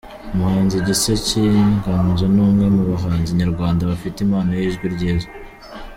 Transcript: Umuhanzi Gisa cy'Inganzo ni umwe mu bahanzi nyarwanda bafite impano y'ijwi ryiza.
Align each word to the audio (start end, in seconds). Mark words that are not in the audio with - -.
Umuhanzi 0.33 0.75
Gisa 0.87 1.13
cy'Inganzo 1.25 2.23
ni 2.33 2.41
umwe 2.45 2.65
mu 2.75 2.83
bahanzi 2.91 3.29
nyarwanda 3.39 3.89
bafite 3.91 4.17
impano 4.21 4.51
y'ijwi 4.59 4.85
ryiza. 4.95 5.29